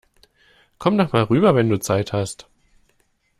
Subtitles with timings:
[0.79, 2.47] Komm doch mal rüber, wenn du Zeit hast!